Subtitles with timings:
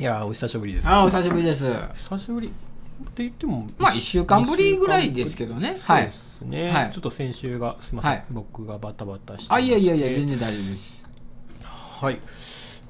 [0.00, 0.88] いやーお久しぶりです。
[0.88, 1.64] あ、お久しぶりです。
[1.96, 5.76] 久しぶりって言ってもまあ一週間ぶりぐらいですけどね。
[5.82, 6.02] はい。
[6.04, 6.92] そうですね、はい。
[6.92, 8.24] ちょっと先週がすみません、はい。
[8.30, 11.04] 僕がバタバタしてあ、いやいやいや、全然大丈夫です。
[11.64, 12.18] はい。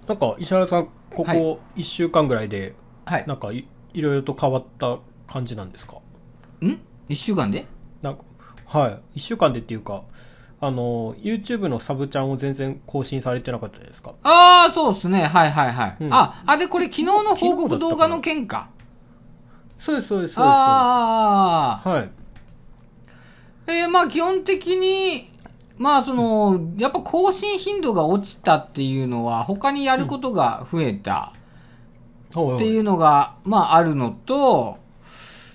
[0.07, 1.39] なんか石原さんこはい。
[1.39, 2.75] こ1週間ぐらいで、
[3.07, 3.25] はい。
[3.27, 5.97] なんかいいろいろと変わった感じなんですか？
[6.63, 6.79] ん？
[7.09, 7.65] 一週間で？
[8.03, 8.25] なんか
[8.67, 9.19] はい。
[9.19, 10.03] 1週間でっていうか
[10.61, 14.15] あの YouTube のサブちゃんを全然更新されてなかったですか？
[14.25, 15.23] ああ、そうですね。
[15.25, 15.97] はいはいはい。
[16.01, 16.13] うん。
[16.13, 18.69] あ、あ、で、これ昨日の報告動画の件か。
[19.79, 20.57] そうですそうですそうです。
[20.57, 22.11] ああ、はい。
[23.69, 25.29] えーまあ基本的に、
[25.77, 31.33] まあその、やっぱ更新頻度が落ちたっていうのは、他にやることが増えた。
[32.57, 34.79] っていうのが、まああるのと、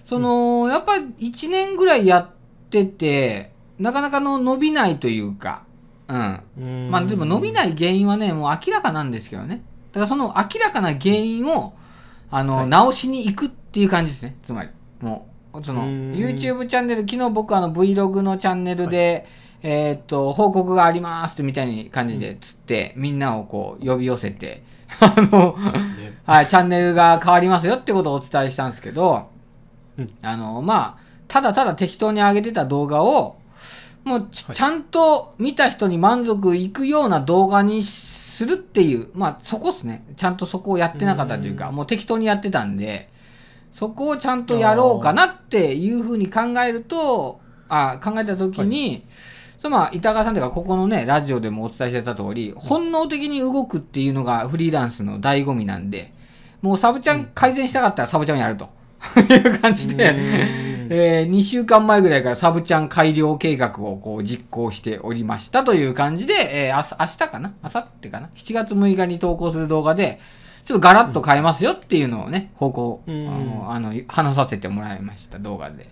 [0.05, 2.29] その、やっぱ1年ぐらいやっ
[2.69, 3.51] てて、
[3.83, 5.63] なかなかの伸びないというか、
[6.07, 6.39] うん。
[6.57, 9.61] うんまあでも伸びない原因はね、もう明らかなんですけどね。
[9.91, 11.73] だからその明らかな原因を、
[12.31, 14.37] あの、はい直しに行くっていう感じですね。
[14.41, 14.69] つまり。
[15.01, 19.27] もう、その、YouTube チャンネル、昨日僕あの Vlog のチャンネルで、
[19.61, 24.63] えーっと、報告がありますってみたいに感じでつって、みんなをこう呼び寄せて、
[25.01, 25.57] あの、
[25.97, 29.27] ねはい、チャンネルが変わりますよってことをお伝えしたんですけど、
[29.97, 33.37] うんあの、まあ、ただただ適当に上げてた動画を、
[34.03, 40.05] もうち,、はいちゃんと見た人に満足いくような動画にするっていう、まあそこっすね。
[40.17, 41.75] ちゃんとそこをやってなかったというか、うん。
[41.75, 43.09] もう適当にやってたんで、
[43.71, 49.05] そこをちゃんとやろうかなっていうふうに考えると、あ考えたときに、
[49.57, 56.13] そのまあ、板川さんというか、ここのね、ラジオでもお伝えしてた通り、本能的に動くっていうのがフリーランスの醍醐味なんで、
[56.61, 58.69] もうサブちゃん改善したかったらサブちゃんやると。
[59.19, 60.09] いう感じで、
[60.67, 66.33] うんえー、2週間前ぐらいからサブちゃん改良計画をこう実行しておりましたという感じで、
[66.67, 67.53] えー、明日かな？
[67.63, 70.19] 明後日かな ?7 月6日に投稿する動画で、
[70.63, 73.27] ちょっとガラッと変えますよっていうのをね、報告、うん。
[73.27, 75.89] あの、あの話させてもらいました、動画で。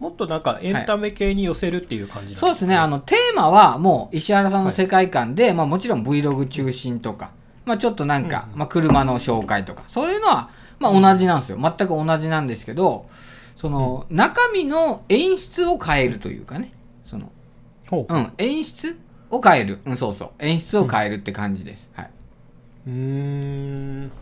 [0.00, 7.30] もっとなんかエンタメ系に寄せるっていう感じなんそうですね、あの、テーマはもう石原さんの世界観で、まあもちろん Vlog 中心とか、
[7.64, 8.58] まあちょっとなんか、うん。
[8.58, 11.58] まあ車の紹介とか、そういうのは、まあ同じなんですよ。
[11.60, 13.06] 全く同じなんですけど、
[13.58, 16.72] その、中身の演出を変えるというかね、
[17.04, 17.30] その、
[17.90, 18.98] ほううん、演出
[19.30, 19.80] を変える。
[19.84, 20.30] うん、そうそう。
[20.38, 21.90] 演出を変えるって感じです。
[21.92, 22.10] はい。
[22.86, 24.12] うーん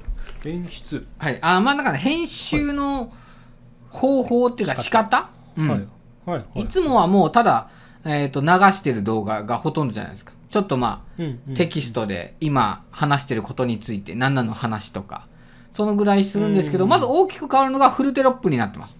[0.45, 1.39] 演出、はい。
[1.43, 3.13] あ、まあだから編集の
[3.91, 5.29] 方法っていうか仕方？
[5.57, 5.69] うん。
[5.69, 5.79] はい
[6.25, 7.69] はいはいいつもはもうただ、
[8.05, 10.33] えっ、と、流してる動画がほとんどじゃないですか。
[10.49, 15.29] ちょっとまあ、うんうんテキストで今話してることについて何なの話とか、
[15.75, 18.97] そのぐらいするんですけど、うんまず大きく変わるのがフルテロップになってます。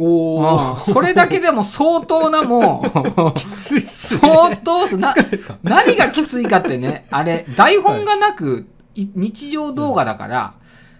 [0.00, 4.20] おそれだけでも相当なもう、 きついっすね。
[4.20, 5.14] 相当すな
[5.62, 10.54] 何がきついかってね、あれ、台本がなく、い日常動画だから、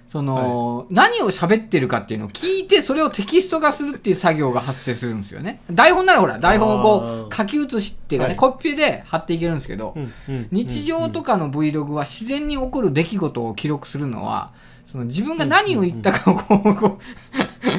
[0.09, 5.61] その、何を喋ってるかっていうのを聞いて、それをテキスト化するっていう作業が発生するんですよね。
[5.71, 8.37] 台本ならほら、台本をこう、書き写しっていうかね、はい。
[8.39, 10.49] コピペで貼っていけるんですけど、うんうん。
[10.51, 14.51] 日常とかの Vlog は自然に起こる出来事を記録するのは、
[14.91, 17.79] その自分が何を言ったかをこう、こう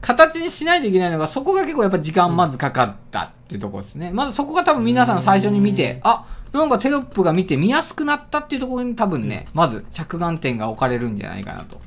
[0.00, 4.10] 形にしないといけないのが、そこが結構やっぱ時間まずかかったっていうところですね。
[4.12, 11.80] まずそこが多分皆さん最初に見て、あ、なんかテロップが見て見やすくなったっていうところに多分ね、まず着眼点が置かれるんじゃないかなと。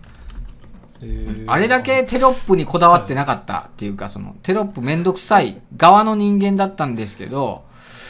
[1.47, 7.63] あれだけテロップにこだわってなかったっていうか、そのテロップめんどくさい側の人間だったんですけど、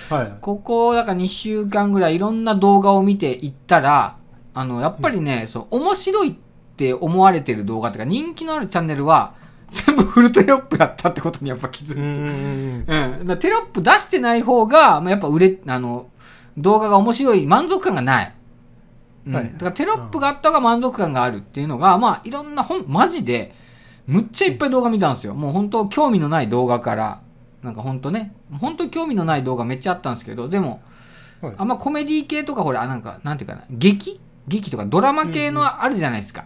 [0.09, 0.33] はい。
[0.41, 4.17] ここ、だから2週間ぐらいいろんな動画を見ていったら、
[4.53, 6.33] あの、やっぱりね、そう、面白いっ
[6.75, 9.33] て思われてる動画とか、人気のあるチャンネルは、
[9.73, 11.99] 全部フルテロップやったってことにやっぱ気づいて。
[11.99, 12.85] うん
[13.27, 16.07] うんテロップ出してない方が、まあ、やっぱ売れ、あの、
[16.57, 18.33] 動画が面白い、満足感がない。
[19.27, 19.35] うん。
[19.35, 23.55] はいだからテロップがあった方が満足感があるっていうのが、まあ、いろんな本、マジで、
[24.05, 25.33] むっちゃいっぱい動画見たんですよ。
[25.33, 27.21] もう本当興味のない動画から、
[27.61, 30.81] なんか本当ね、本当興味のない動画めっちゃあったんですけど、でも、
[31.41, 34.19] はいあんまコメディ系とかほら、なんか、なんていうかな、劇？
[34.47, 36.45] 劇とかドラマ系のあるじゃないですか。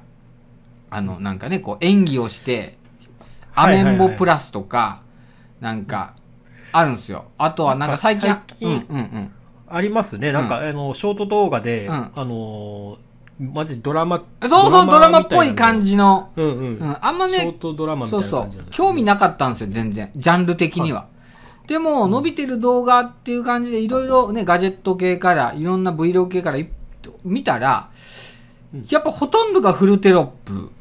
[0.92, 2.78] あの、なんかね、こう演技をして、
[3.58, 5.02] アメンボプラスとか、
[5.60, 6.14] なんか、
[6.72, 7.26] あるんですよ。
[7.38, 8.30] あとはなんか最近、
[8.62, 9.32] うんうんうん。
[9.70, 10.32] ありますね。
[10.32, 12.12] なんか、あのショート動画で、うん。
[12.16, 12.98] あの
[13.40, 16.32] マジドラマそうそう、ドラマっぽい感じじの。
[16.36, 20.12] うんうん、うん、あんまショーね、トドラマみたそそういうな感じなんです、ね、興味なかったんですよ、全然。
[20.16, 21.08] ジャンル的には。
[21.68, 26.70] でも、伸びてる動画っていう感じで、いろいろね、ガジェット系から、いろんな Vlog 系からい
[27.24, 27.90] 見たら、
[28.74, 28.86] うん。
[28.90, 30.72] やっぱほとんどがフルテロップ。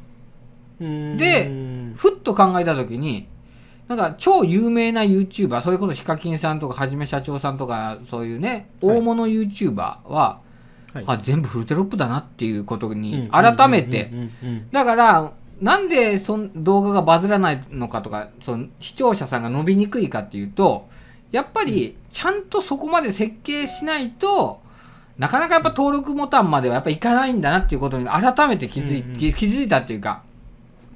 [0.79, 1.51] で
[1.97, 3.29] ふっと考えたときに、
[3.89, 8.97] なんか超有名な YouTuber、それこそヒカキンさんとかはじめ社長さんとか、そういうね、はい。
[8.99, 10.41] 大物 YouTuber は、
[10.93, 14.11] はい、あ全部フルテロップだなっていうことに改めて。
[14.73, 20.89] だからなんでその動画がバズらないのかとかその視聴者さんが伸びにくいかっていうと
[21.33, 24.61] やっぱりちゃんとそこまで設計しないと
[25.19, 30.23] なかなかやっぱ登録ボタンまではやっぱいかないんだなっていうことに改めて気づい,、気づいたっていうか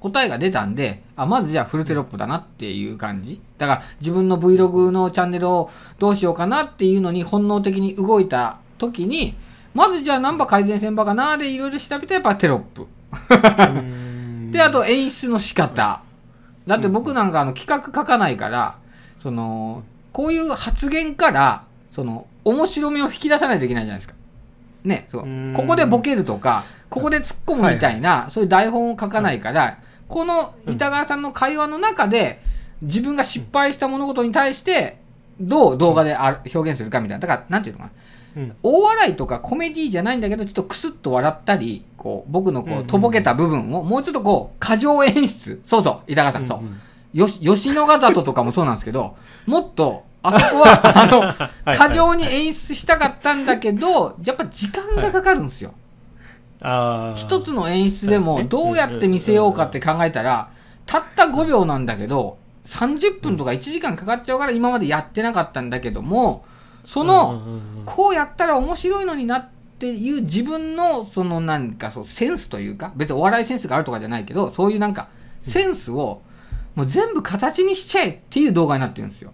[0.00, 3.40] 答えが出たんであまずじゃあフルテロップだなっていう感じ。
[3.58, 9.36] だから自分の Vlog のチャンネルをどうしようかなっていうのに本能的に動いた時に
[9.74, 12.86] まずじゃあ何番改善せんばかなでいろいろ調べてやっぱテロップ。
[14.52, 16.02] であと演出の仕方。
[16.66, 18.76] だって僕なんかあの企画書かないから
[19.18, 19.82] その
[20.12, 24.14] こういう発言からその面白みを引き出さないといけないじゃないですか。
[24.84, 25.26] ね、そう。
[25.54, 29.78] ここでボケるとかここで突っ込むみたいな、はい、そういう台本を書かないから、
[30.10, 32.42] この板川さんの会話の中で
[32.82, 34.98] 自分が失敗した物事に対して
[35.40, 37.26] どう動画で表現するかみたいな。
[37.26, 37.92] だからなんていうのかな。
[38.36, 45.60] うん、大笑いとかコメディじゃないんだけどちょっとクスッと笑ったりこう僕のこうとぼけた部分をもうちょっとこう過剰演出。
[45.64, 46.60] そうそう板川さん、そう。
[47.12, 49.16] よ吉野ヶ里とかもそうなんですけど
[49.46, 50.80] もっとあそこは
[51.64, 55.78] あの過剰に演出したかったんだけどやっぱ時間がかかるんですよ、はい、
[57.16, 60.50] 一つの演出でもどうやって見せようかって考えたら
[60.86, 66.44] たった5秒なんだけど30分とか1時間かかっちゃうから今までやってなかったんだけども
[66.84, 67.42] その、
[67.86, 69.48] こうやったら面白いのになっ
[69.78, 75.08] ていう自分の、そのなんかそう、センスというか、別にお笑いセンスがあるとかじゃないけど、そういうなんか、
[75.42, 76.22] センスを、
[76.74, 79.32] もう全部形にしちゃえっていう動画になってるんですよ。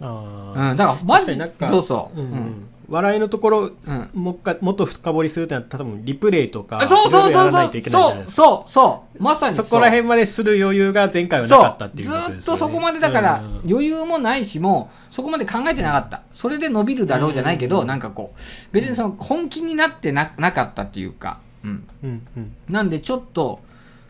[0.00, 2.20] うん、だからマジ、そうそう。
[2.20, 7.80] うん、うん笑いのところ、うん、もっかもっと深掘りするってなったら多分リプレイとかそうそうそうそう。
[7.90, 9.22] そうそうそう。
[9.22, 18.40] まさにそこら辺までする余裕が前回はなかったっていうことですよ、ね、ずっとそこまでだから、余裕もないしもそこまで考えてなかった、それで伸びるだろうじゃないけど、うん、なんかこう
[18.72, 21.88] 別にその本気になってななかったっていうか、うん。
[22.04, 23.60] うんうん、なんでちょっと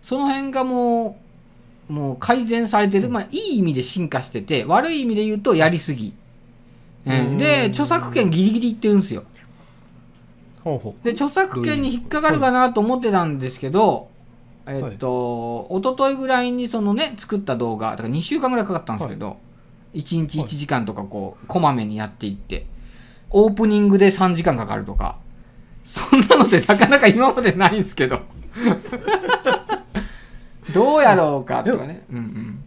[0.02, 1.17] その辺がも
[1.88, 6.06] うもう改善されてる、まあいい意味で進化してて悪い意味で言うとやりすぎ。
[6.06, 6.14] うん、
[7.05, 9.25] で著作権ギリギリいってるんですよ。
[10.63, 11.05] ほうほう。
[11.05, 14.09] で著作権に引っかかるかなと思ってたんですけど、
[14.67, 19.37] えっと、一昨日ぐらいにそのね作った動画だから2週間ぐらいかかったんですけど、は
[19.95, 22.67] い、1日1時間とかこうこまめにやっていって
[23.31, 25.19] オープニングで3時間かかるとか
[25.85, 28.21] そんなのってなかなか今までないんですけど。
[30.73, 32.65] どうやろうかとかね、うんうん、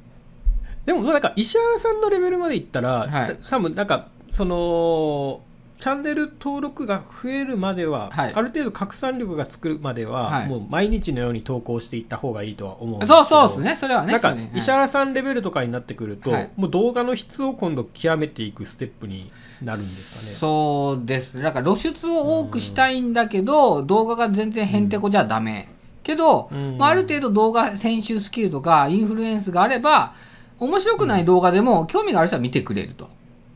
[0.85, 5.41] でもなんか石原さんのレベルまでいったら、はい、多分なんかその
[5.79, 13.75] チャンネル登録が増えるまでは、はい、ある程度拡散力が作るまでは、はい、もう毎日のように投稿していった方がいいとは思うんですそうそうですね。
[13.75, 20.35] それはねなんか、石原さんレベルとかになってくると、はい、もう動画の質を今度極めていくステップになるんですかね。
[20.37, 30.13] そうですだから露出を多くしたいんだけど、動画が全然へんてこじゃダメ、うん、けど、まあ、ある程度動画編集スキルとかインフルエンスがあれば
[30.59, 33.09] 面白くない動画でも興味がある人は見てくれると。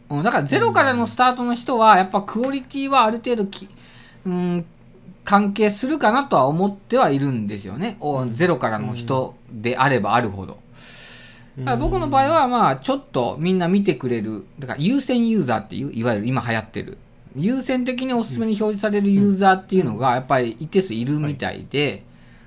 [0.09, 3.67] うん、だからゼロからのスタートの人は、やっぱクオリティはある程度き、
[4.25, 4.65] うん、
[5.23, 7.97] 関係するかなとは思ってはいるんですよね。
[8.01, 10.59] うん、ゼロからの人であればあるほど。
[11.59, 16.97] だから僕の場合は、まあ、ちょっとみんな見てくれる、だから優先ユーザーっていう、いわゆる今流行ってる、
[17.35, 22.03] 優先的におすすめに表示されるユーザーっていうのが、やっぱり一定数いるみたいで、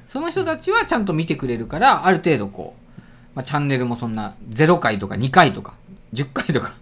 [0.08, 3.00] その人たちはちゃんと見てくれるから、ある程度こう、
[3.34, 5.74] まあ、チャンネルもそんな0回とか2回とか、
[6.14, 6.74] 10回とか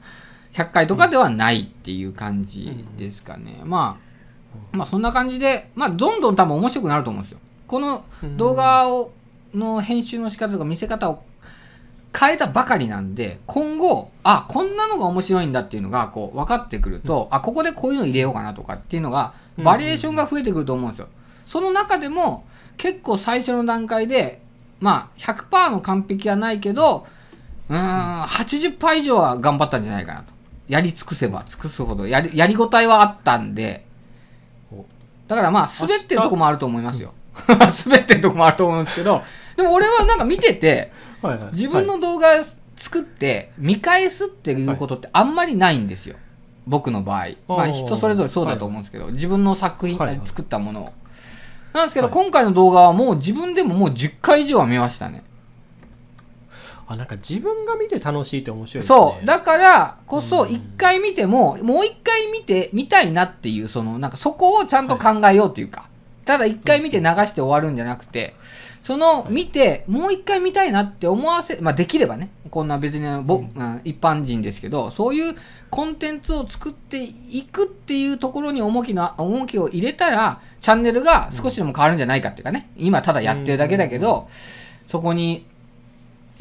[0.53, 3.61] 100回とかではないっていう感じですかね。
[3.65, 3.99] ま
[4.73, 7.39] あ、まあそんな感じで、まあどんどん多分面白くなると思うんですよ。
[7.67, 8.05] この
[8.37, 9.13] 動画を、
[9.55, 11.23] の編集の仕方とか見せ方を
[12.19, 21.09] 変えたばかりなんで、今後、あ、こんなのが面白いんだっていうのがこう分かってくると、あ、ここでこういうの入れようかなとかっていうのが、バリエーションが増えてくると思うんですよ。
[21.45, 22.45] その中でも、
[22.77, 24.43] 結構最初の段階で、
[24.81, 27.07] まあ100%の完璧はないけど、
[27.69, 30.33] うん、80%以上は頑張ったんじゃないかなと。
[30.71, 33.85] やり尽くせば尽くすほどやり、やりごたえはあったんで、
[35.27, 37.13] だからまあ、滑ってるとこもあると思いますよ。
[37.49, 39.21] 滑ってるとこもあると思うんですけど、
[39.57, 42.29] でも俺はなんか見てて、 はいはい、自分の動画
[42.77, 46.15] 作って見返すっていうことってあんまりないんですよ。
[46.69, 47.31] 僕の場合。
[47.49, 50.93] まあ人それぞれそうだと思うんですけど、はい、自分の作品、はいはい、作ったものを。
[51.73, 55.25] なんですけど、今回の動画はもう自分でももう10回以上は見ましたね。
[56.91, 58.87] あなんか自分が見て楽しいって面白いね。
[58.87, 59.25] そう。
[59.25, 65.87] だからこそ一回見ても、もう一回見て見たいなっていうそのなんかそこをちゃんと考えようというか、
[66.25, 68.35] ただ一回見て流して終わるんじゃなくて、
[68.83, 75.37] その見て、もう一回見たいなって思わせ、まあできればね、こんな別に僕、うん、一般人ですけど、そういう
[75.71, 84.29] コンテンツを作っていくっていうところに重きの、重きを入れたら、チャンネルが少しでも変わるんじゃないかっていうかね、今ただやってるだけだけど、
[84.87, 85.47] そこに、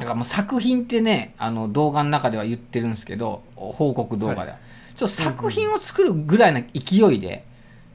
[0.00, 4.46] なんかもう作品ってね、あの動画の中では言ってるんですけど、報告動画では。
[4.46, 4.56] はい、
[4.96, 7.44] ちょっと作品を作るぐらいの勢いで、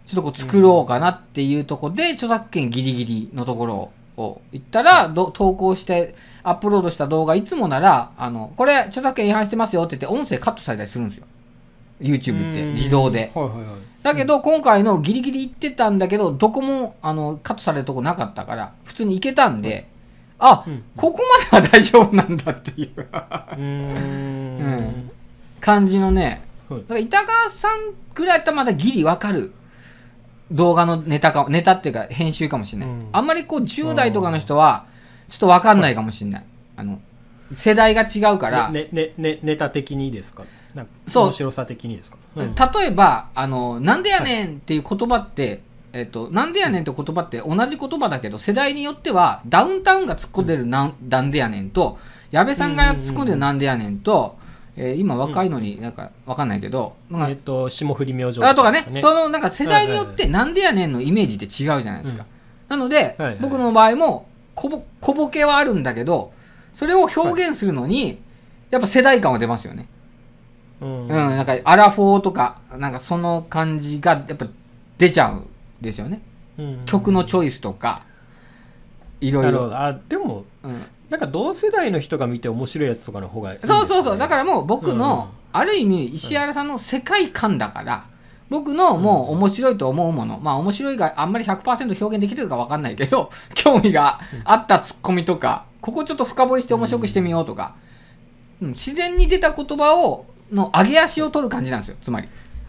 [0.05, 11.25] ちょっとこう作ろうかなっていうところで、著作権ギリギリのところを言ったら、投稿してアップロードした動画いつもなら、あの、これ著作権違反してますよって言って音声カットされたりするんですよ。
[12.00, 13.31] YouTube って自動で。
[13.33, 13.65] はいはいはい、
[14.03, 19.88] だけど今回のギリギリ言ってたんだけど、どこもあのカットされるとこなかったから、普通にいけたんで、
[20.39, 23.07] あ、うん、ここまでは大丈夫なんだっていう。
[23.57, 25.11] うん、
[25.61, 29.53] 感じのね、だから板川さんぐらいだったらまだギリわかる。
[30.51, 32.89] 動画のネタか、ネタっていうか編集かもしれない。
[32.89, 34.85] うん、あんまりこう10代とかの人は、
[35.27, 36.45] ちょっとわかんないかもしれない。
[36.77, 37.01] あの、
[37.51, 38.69] 世代が違うから。
[38.69, 40.43] ね、ね、ね、ネタ的にですか
[41.07, 41.23] そう。
[41.25, 45.61] 面白さ的にですか、うん、例えば、あの、なんでやねんっていう言葉って、
[45.95, 51.97] えっと、なんでやねんって言葉って同じ言葉だけど、世代によっては、ダウンタウンが突っ込んでるなん、なんでやねんと、
[52.31, 54.37] 矢部さんが突っ込んでるなんでやねんと、
[54.75, 61.49] えー、今若いのになんかわかんないけど、うん、えっ、と、霜降り明星とかね、そのなんか世代によってなんでやねんのイメージって違う
[61.81, 62.25] じゃないですか。
[62.67, 66.33] なので、はいはい、僕の場合も小ぼ、小ボケはあるんだけど、
[66.73, 68.21] それを表現するのに、
[68.69, 69.87] やっぱ世代感は出ますよね。
[70.81, 74.45] うん、うん、なんかアラフォーとか、なんかその感じがやっぱ
[74.97, 75.35] 出ちゃう。
[75.35, 76.22] んですよね。
[76.58, 78.03] うん、曲のチョイスとか、
[79.22, 79.75] いろいろ。
[79.75, 84.17] あ、でも、うん、なんか同世代の人が見て面白いやつとかの方がいい、ね、そうそうそう。
[84.17, 88.05] だからもう僕の、ある意味石原さんの世界観だから、
[88.50, 97.75] 僕のもう面白いと思うもの、まあ面白いがあんまり100%表現できてるか分かんないけど、 興味があったツッコミとか、ここちょっと深掘りして面白くしてみようとか、
[98.62, 102.27] うん、自然に出た言葉を、の上げ足を取る感じなんですよ、つまり。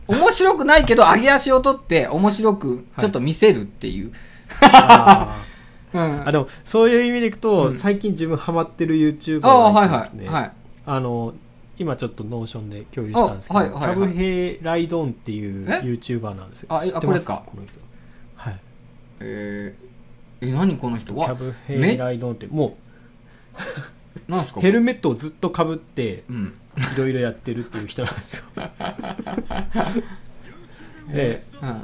[0.09, 4.13] 面白くないけど上げ足を取って面白くちょっと見せるっていう。
[4.61, 5.47] はい
[5.95, 10.43] うん、あでもそういう意味でいくと、うん、最近自分ハマってる YouTuber がですね、はいはい。
[10.43, 10.53] はい、
[10.85, 11.35] あの
[11.79, 16.75] 今ちょっと Notion で共有したんですけど、はいはいはい、キャブヘイライドンっていう YouTuber なんですよ。
[16.75, 17.25] あ知ってます？
[17.25, 17.43] か。
[17.47, 17.81] この人。
[18.37, 18.61] はい。
[19.21, 21.15] えー、え何この人？
[21.17, 23.61] はキャブヘイライドンってもう
[24.61, 26.25] ヘルメットをずっとかぶって
[26.95, 28.45] いろいろやってるっていう人なんですよ。
[31.13, 31.83] で、うん。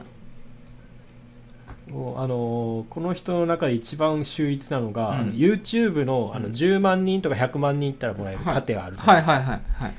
[2.17, 9.95] あのこの人の中で一番秀逸なのが、うん、YouTube のあの10万人とか100万人いったらもらえる盾があるじゃないですか、はいはいはいはい、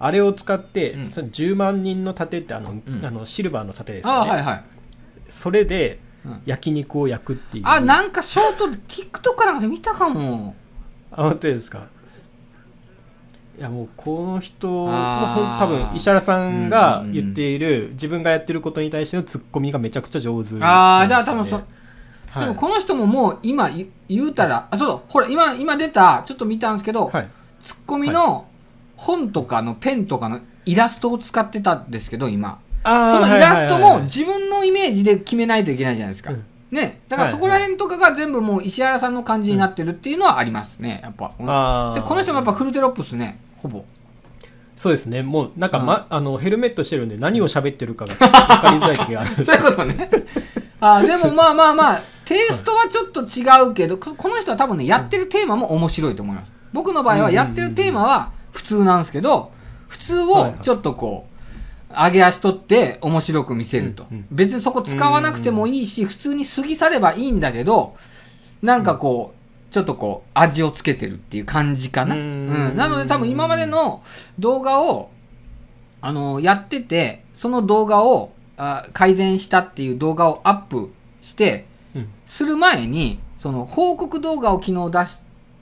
[0.00, 4.64] あれを使って、うん、その10万人の盾ってあの、うん、あのシルバーの盾ですよね、はいはい、
[5.28, 6.00] それで
[6.46, 10.56] 焼肉を焼くっていう、あなんかショート TikTok かなんかで見たかも
[11.12, 11.86] あ本当ですか？
[13.58, 14.88] いやもうこの人も
[15.58, 21.62] 多分石原さんが言っている自分がやってることに対してのツッコミがめちゃくちゃ上手、ね、ああじゃあ多分そ、は
[22.36, 23.68] い、でもこの人ももう今
[24.08, 25.00] 言うたら、あそうだ。
[25.08, 27.28] ほら今今出たちょっと見たんですけど、はい、
[27.64, 28.46] ツッコミの
[28.96, 32.60] 本とかのペンとかのイラストを使ってたんですけど今。
[32.82, 41.32] そのイラストも自分のイメージで決めないといけないじゃないですか、うんね、だからそこら辺とかが全部もう石原さんの感じになってるっていうのはありますね、やっぱ。
[41.94, 43.40] で、この人もやっぱフルテロップスね。
[43.56, 43.84] ほぼ。
[44.76, 45.22] そうですね。
[45.22, 49.44] もう、なんか、ま、あの、ヘルメットしてるんで何を喋ってるかが 分かりづらい時がある。
[49.44, 50.10] そういうことね。
[50.80, 56.52] あでもまあまあまあ、テイストはちょっと違うけど、この人は多分ね、やってるテーマも面白いと思います。
[56.72, 59.52] 僕の場合はやってるテーマは普通なんですけど、
[59.88, 61.29] 普通をちょっとこう、
[61.92, 64.06] 上げ足取って面白く見せると。
[64.30, 67.94] 別にそこ使わなくてもいいし、普通に過ぎ去ればいいんだけど、
[68.62, 72.14] なんかこう、ちょっとこう、味をつけてるっていう感じかな。
[72.14, 74.02] うん,、なので多分今までの
[74.38, 75.10] 動画を、
[76.00, 80.92] あの、やってて、その動画をあ改善したっていう動画をアップ
[81.22, 81.66] して、
[82.26, 85.20] する前に、その報告動画を昨日出し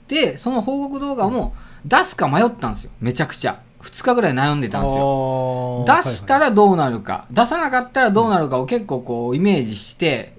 [0.09, 1.55] て、その報告動画も
[1.85, 2.91] 出すか迷ったんですよ。
[3.01, 3.61] めちゃくちゃ。
[3.83, 5.85] 2日ぐらい悩んでたんですよ。
[5.87, 10.37] 出したらどうなるか、出さなかったらどうなるかを結構こうイメージして、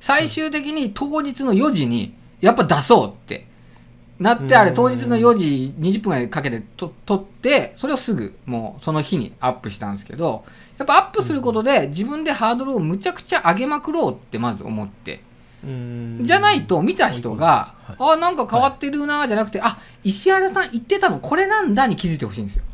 [0.00, 3.46] 最終的に当日の4時に、やっぱ出そうって。
[4.18, 10.44] なってあれ当日の4時20分ぐらいかけてと撮ってそれをすぐもうその日にアップしたんですけど
[10.78, 15.22] やっぱアップすることで自分でハードルをむちゃくちゃ上げまくろうってまず思って。
[15.64, 22.64] じゃないと見た人が、はい、あなんか変わってるなじゃなくて、あ石原さん言ってたのこれなんだに気づいてほしいんですよ。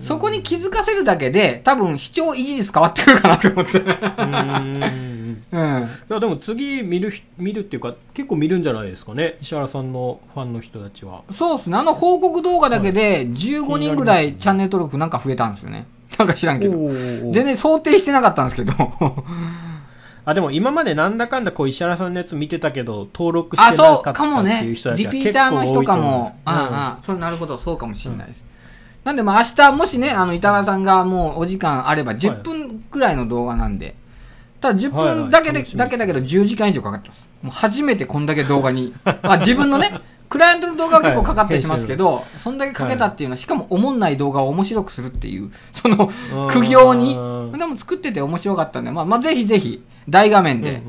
[0.00, 3.80] そこに気づかせるだけで多分視聴維持率変わってくるかなと思って。
[3.80, 5.14] うん。
[5.50, 9.36] うん、いやでも次見る見るっていうか結構見るんじゃないですかね？
[9.40, 11.22] 石原さんのファンの人たちは。
[11.32, 11.70] そうっす。
[11.70, 15.86] ねあの報告動画だけで15人ぐらいチャンネル登録なんか増えたんですよね。
[16.18, 16.76] なんか知らんけど。
[16.78, 18.72] 全然想定してなかったんですけど。
[20.26, 26.36] あでも今までなんだかんだこう石原さんのやつ見てたけど登録してなかったっていう人たちは結構多いと思う、ね、リピーターの人かも。
[26.46, 27.58] ああ、うん、そうなるほど。
[27.58, 28.53] そうかもしれないです、うん
[29.04, 33.94] なんでまあ明日もしね、あの板川さんがもうお時間あれば10分くらいの動画なんで、
[34.60, 37.28] ただ10分だけで、だけだけど10時間以上かかってます。
[37.42, 46.10] もう初めてこんだけ動画に、 あ自分のね、クライアントの動画は結構かかったりしますけど、はい、そんだけかけたっていうのは、しかもおもんない動画を面白くするっていう、 その
[46.48, 47.14] 苦行に。
[47.58, 50.82] でも作ってて面白かったんで、まあ、まあ、ぜひぜひ、大画面で、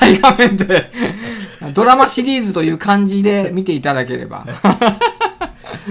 [0.00, 0.90] 大画面で
[1.74, 4.46] ドラマシリーズという感じで見ていただければ。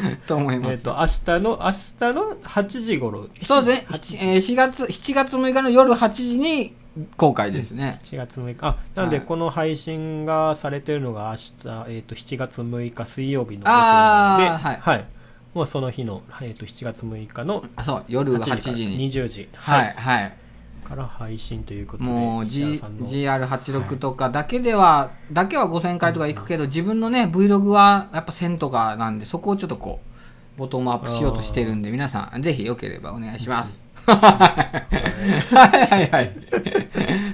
[0.27, 0.71] と思います。
[0.71, 3.27] えっ、と、明日の、明日の8時頃。
[3.41, 4.25] そうですね。
[4.33, 6.75] えー、4月、7月6日の夜8時に
[7.17, 7.99] 公開ですね。
[8.03, 8.67] 7月6日。
[8.67, 14.79] あ、なんで、この配信がされてるのが明日、えっ、ー、と、7月6日水曜日のあで、はい。
[14.79, 15.05] はい。
[15.53, 19.09] もうその日の、えっ、ー、と、7月6日の、あ、そう、夜8時に。
[19.09, 19.49] 20時。
[19.53, 20.37] はい、はい。
[20.85, 29.99] から配信ということでもう、G、GR86 とかだけでは、はい、だけは5000回とか行くけど、自分のね Vlog はやっぱ1000とかなんでそこをちょっとこ
[30.55, 34.85] うボトムアップしようとしてるんで皆さんぜひよければお願いします、は
[35.73, 36.09] いはい。
[36.09, 36.31] はい。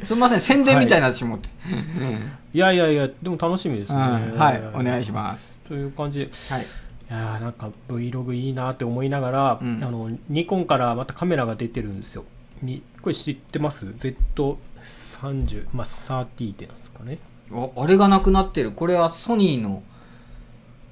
[0.03, 4.61] すみません宣伝みたいな私もって、はい、いやいやいやでも楽しみですね、はい。
[4.73, 5.59] お願いします。
[5.67, 6.19] という感じ。
[6.19, 6.61] で、はい。
[6.61, 6.65] い
[7.13, 12.23] やなんか Vlog いいなって思いながら、うん、あのニコンからまたカメラが出てるんですよ。
[12.61, 17.19] にこれ知ってます ?Z30 まあ30ってなんですかね。
[17.53, 18.71] ああれがなくなってる。
[18.71, 19.83] これはソニーの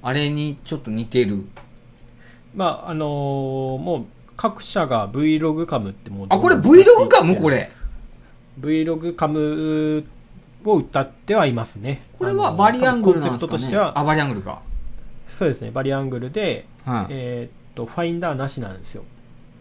[0.02, 1.44] あれにちょっと似てる。
[2.54, 4.04] まああのー、もう
[4.36, 7.36] 各社が Vlog カムってもうあこれ Vlog カム？
[7.36, 7.70] これ。
[8.60, 10.04] Vlog カム
[10.64, 12.02] を歌ってはいますね。
[12.18, 13.98] これはバリアングルなんですか、ね、としては。
[13.98, 14.62] あバリアングルか
[15.30, 19.04] そうですねバリアングルで、はい、えー、っとファインダーなしなんですよ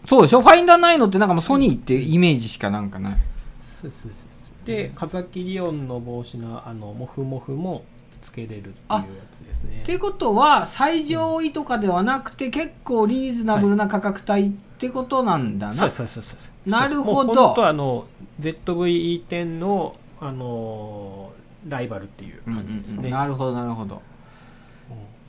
[0.07, 0.41] そうでしょ？
[0.41, 3.17] ファインダーないのってなんかもうソニーってイメージしかなんかない。
[3.61, 4.29] そうそうそう
[4.65, 7.83] で、風切り音の帽子のあの、モフモフも
[8.21, 9.81] つけれるっていうやつですね。
[9.83, 15.81] ってことは、最上位とかではなくて、うん、結構リーズナブルな価格帯ってことなんだな。
[15.81, 17.33] はい、そうそうそうそうなるほど。
[17.33, 18.05] 本当あの、
[18.41, 21.31] ZVE10 の、あの
[21.67, 23.09] ライバルっていう感じですね。
[23.09, 24.01] なるほど、なるほど。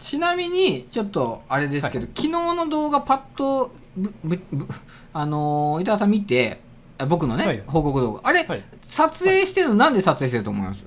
[0.00, 4.66] ちなみに、ちょっとあれですけど、はい、昨日の動画パッとぶぶぶ
[5.12, 6.60] あのー、板田さん見て
[7.08, 8.20] 僕のね、はい、報告動画。
[8.24, 10.82] あれ、はい、撮影してるの、なんで撮影してると思います？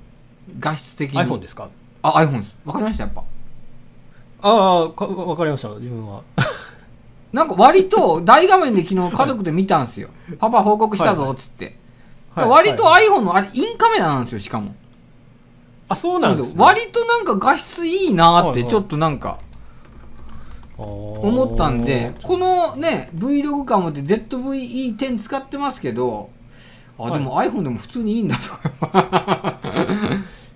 [0.60, 1.20] 画質的に。
[1.20, 1.70] iPhone ですか？
[2.02, 3.24] あ iPhone ですわかりましたやっぱ。
[4.42, 4.92] ああわ
[5.38, 6.22] かりました自分は。
[7.32, 11.76] なんか割と大画面で昨日家族で見たんですよ、パパ報告したぞっつって、
[12.36, 14.76] はい、割と iPhone のあれインカメラなんですよしかも
[15.90, 19.40] あそうなんです、ね、割となんか画質いいなってちょっとなんか、
[20.78, 26.30] 思ったんでこのね Vlog カムって ZVE10 使ってますけど
[26.98, 29.60] あでも iPhone でも普通にいいんだとか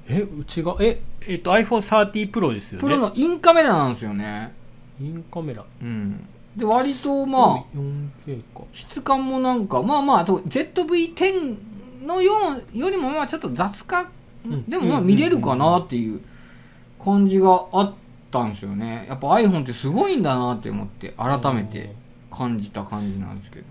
[0.09, 2.81] えうちがええっと iPhone30 Pro ですよね。
[2.81, 4.53] プロのインカメラなんですよね。
[5.01, 5.65] インカメラ。
[5.81, 6.25] うん。
[6.55, 8.63] で割とまあ 4K か。
[8.71, 11.57] 質感もなんかまあまあ ZV-10
[12.05, 12.33] のよ
[12.73, 14.07] うよりもまあちょっと雑化、うん、
[14.67, 16.21] でもまあ見れるかなっていう
[17.03, 17.93] 感じがあっ
[18.31, 19.05] たんですよね。
[19.07, 21.93] やっぱ iPhone ってすごいんだなって思って改めて
[22.31, 23.65] 感じた感じなんですけど。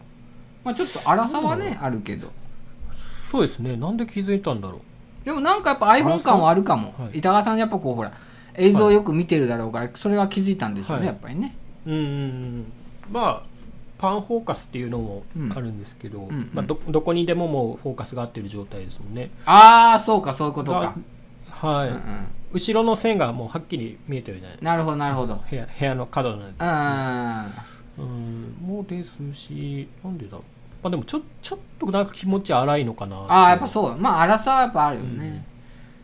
[0.64, 2.32] まあちょっと荒さはねあるけど。
[3.30, 3.76] そうですね。
[3.76, 4.80] なんで気づいたんだろう。
[5.24, 8.12] でもなんかやっぱ iPhone 感はあるかも、はい、板川さんやっぱこうほら
[8.54, 11.56] 映像よく見てるだろうから、それは気づいたんでしょうね、はい、やっぱりね。
[11.84, 12.72] うんうん。
[13.10, 13.55] まあ
[13.98, 16.34] パンフォーカスっていうのもあるんですけど、うんうん。
[16.34, 19.30] うん、まあ、どどこにでももうフォーカスが合ってる状態ですもんね。
[19.44, 20.94] ああそうかそういうことか。
[21.50, 24.70] はい、うんうん、後ろの線がもうはっきり見えてるじゃないですか。
[24.70, 25.42] なるほどなるほど。
[25.48, 27.64] 部屋部屋の角のやつです、ね、
[27.98, 30.42] うんもうですしなんでだま
[30.84, 33.96] あでもちょちょっとなんか気持ち荒いのかなああやっぱそう。
[33.96, 35.46] まあ荒さはやっぱあるよね、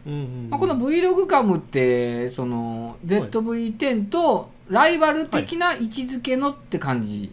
[0.06, 0.12] うん。
[0.12, 7.30] うんまあ、この Vlog カムってその ZV-10 とライバル的な位置づけのって感じ、はい、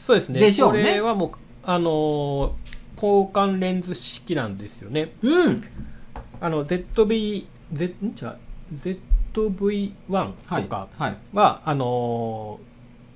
[0.00, 0.40] そうですね。
[0.40, 0.82] でしょうね。
[0.82, 1.30] これはもう
[1.62, 2.52] あのー、
[2.96, 5.12] 交換レンズ式なんですよね。
[5.22, 5.64] うん。
[6.40, 8.06] あの ZV Z ん？
[8.08, 8.36] 違う
[8.74, 10.32] ZV-1
[10.62, 12.58] とかは、はいはい、あの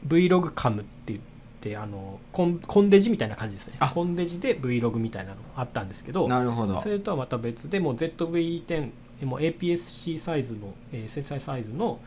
[0.07, 1.20] Vlog カムって言っ
[1.61, 3.79] てあのコンコンデジみたいな感じですね。
[3.94, 6.81] コンデジで Vlog みたいなのがあったんですけどなるほど。
[6.81, 8.90] それとはまた別でも ZV-10
[9.23, 11.99] も APS-C サイズの、えー、繊細サイズの、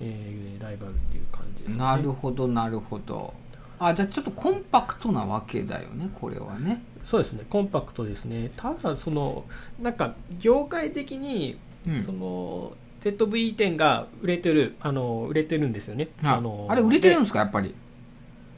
[0.00, 1.78] えー、ライバルっていう感じですね。
[1.78, 3.32] なるほどなるほど
[3.80, 6.82] あじゃあちょっとコンパクトなわけだよねこれはね。
[7.02, 8.52] そうですねコンパクトですね。
[8.56, 9.44] ただその
[9.80, 16.08] なんか業界的に、うん、その ZV-10 が売れてるあの売れてるんですよね。
[16.22, 17.74] あのあれ売れてるんですかやっぱり？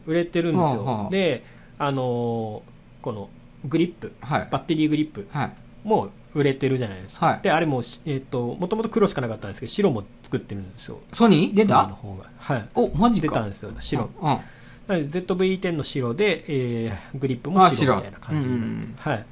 [0.04, 1.44] 売れてるんですよ、はあはあ、で
[1.78, 2.62] あの
[3.00, 3.30] この
[3.64, 5.28] グリップ、はい、バッテリーグリップ
[5.85, 10.98] も売れてるじゃないですか、はい、であれも、えーと、もともと黒しかなかったんですけど白も作ってるんですよ。
[11.12, 11.54] ソニー？
[11.54, 11.87] 出た？
[11.87, 12.24] の方が。
[12.37, 12.68] はい。
[12.74, 13.28] おマジか。
[13.28, 14.38] 出たんですよ白、うん、
[14.88, 19.25] ZV-10 の白で、えー、グリップも白みたいな感じ、うんうん、はい、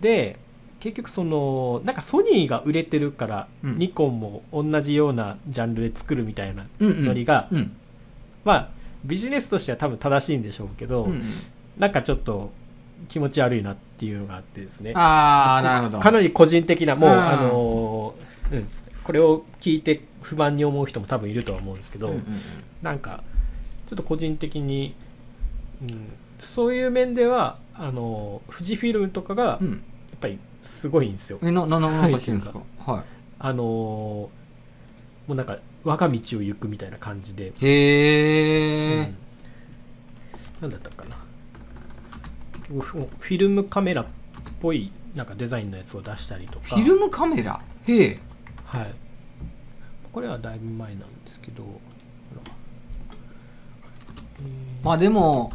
[0.00, 0.38] で
[0.80, 7.58] 結局そのなんかソニーが売れてるから、うん、ニコンも同じようなジャンルで作るみたいなノリが、うん。
[7.58, 7.76] うん、
[8.44, 8.68] まあ
[9.04, 11.22] ビジネスとしては多分正しいんでしょうけど、うんうん、
[11.78, 12.50] なんかちょっと
[13.08, 14.92] 気持ち悪いなっていうのがあってですね。
[14.94, 16.00] ああなるほど。
[16.00, 18.68] かなり個人的なもう、あのー、うん、
[19.04, 22.24] これを聞いて不満に思う人も多分いるとは思うんですけど、うんうんうん、
[22.82, 23.22] なんか
[23.88, 24.94] ちょっと個人的に、
[25.82, 29.58] うん、そういう面ではあの富士フィルムとかがやっ
[30.20, 31.38] ぱりすごいんですよ。
[31.42, 32.60] えなななんかしてるんですか、
[32.92, 33.04] はい、
[33.38, 34.30] あのも
[35.28, 37.54] うなんか我が道を行くみたいな感じで。
[37.60, 39.16] へえ、うん、
[40.60, 41.16] なんだったかな。
[42.80, 44.06] フィルムカメラっ
[44.60, 46.76] ぽいなんかデザインのやつを出したりとか。
[46.76, 47.58] フィルムカメラ？
[47.86, 48.18] へえ
[48.66, 48.94] はい。
[50.12, 51.62] これはだいぶ前なんですけど
[54.82, 55.52] まあでも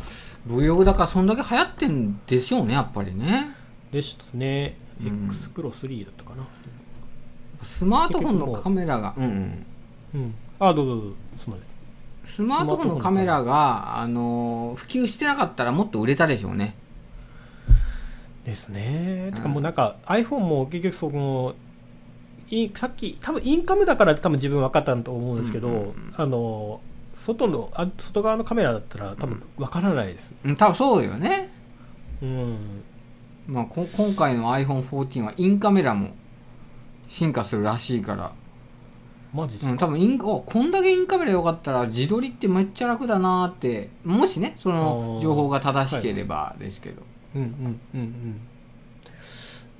[0.47, 3.55] Vlog だからそんだけ流行ってんでしょうねやっぱりね。
[3.91, 6.45] ですね、うん、X プロ3だったかな。
[7.61, 9.13] スマートフォンのカメラが。
[9.17, 9.65] うん、
[10.15, 11.15] うん、あどうぞどうぞ。
[11.39, 12.35] すみません。
[12.35, 16.75] スマートフォンのカメラが、あの普及してなかったらもっと売れたでしょうね。
[18.45, 21.55] ですね、うん、かもうなんか iPhone も結局その
[22.75, 26.81] さっき多分インカムだから多分自分分かったと思うんですけど、うんうんうん、あの
[27.23, 31.49] 外のあ外側のカメラだったら多分分からないです、うん、多分そうよね。
[32.21, 32.83] うん。
[33.47, 36.11] まあこ今回の iPhone14 はインカメラも
[37.07, 38.33] 進化するらしいから。
[39.33, 43.89] マジでうん、多分インこんだけインカメラよかったら自撮りってめっちゃ楽だなって。
[44.03, 48.41] もしねその情報が正しければですけど、はいうんうんうんうん。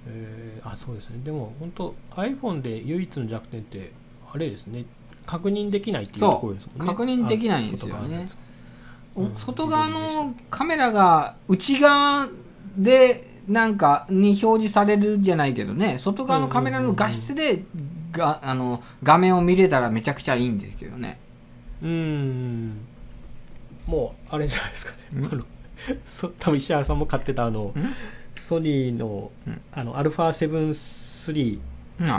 [0.08, 1.20] えー、あそうですね。
[1.26, 3.92] でも本当 iPhone で唯一の弱点って
[4.34, 4.86] あれですね
[5.34, 6.86] 確認できないっていうところですもんね。
[6.86, 8.30] 確認できないんですよね。
[9.36, 12.30] 外側のカメラが内側
[12.78, 15.98] でなんかに表示されるじゃないけどね。
[15.98, 17.64] 外側のカメラの画質で
[18.12, 21.20] があの画面を見れたらめちゃくちゃいいんですけどね。
[21.82, 22.82] うん。
[23.88, 25.30] もうあれじゃないですかね。
[26.06, 27.74] そ多分石原さんも買ってたあの
[28.36, 29.32] ソニーの,、
[29.72, 31.60] あの α7-3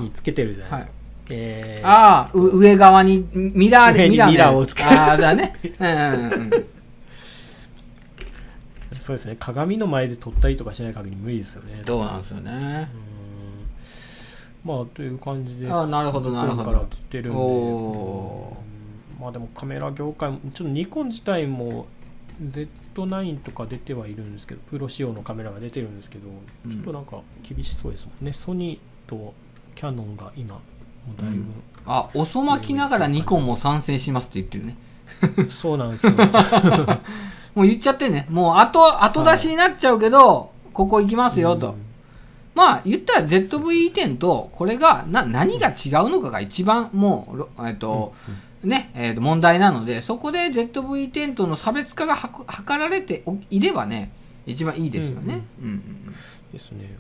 [0.01, 5.55] につけてるじゃないですか、はいえー、ああ上側にミラーでミラーミラーをつけああだね。
[5.79, 6.51] うん
[9.01, 9.37] そうですね。
[9.39, 11.83] 鏡の前で撮ったりとかしない限り無理ですよね。
[11.85, 12.89] そうなんですよね。
[14.65, 16.65] まあという感じであなるほどなるほど。
[16.65, 17.39] から撮ってるんで。
[19.21, 21.87] まあでもカメラ業界もちょっとニコン自体も
[22.43, 26.29] Z9 とか出てはいるんですけどプロ仕様のカメラが出てるんですけど、
[26.71, 28.33] ちょっとなんか厳しそうですもんね。
[28.33, 29.35] ソニーと
[29.75, 30.61] キャノンが今も
[31.13, 31.47] うだいぶ、うん、
[31.87, 34.77] あ遅まきながらニコンも参戦しますって言ってるね。
[35.51, 36.13] そうなんですよ。
[37.55, 38.27] もう言っちゃってね。
[38.31, 41.75] もう後後出しになっちゃうけど、はい、ここ行きますよと、うん、
[42.55, 45.75] まあ言ったら ZV-10 とこれがな何が違う
[46.11, 48.35] のかが一番もうえっと、うん。
[48.35, 52.23] うんね、えー、と問題なので、そこで ZV-10 との差別化が図
[52.69, 54.11] られていればね、
[54.47, 55.43] 一番いいですよね。
[55.61, 56.15] うん、うんうん。
[56.53, 56.97] ですね。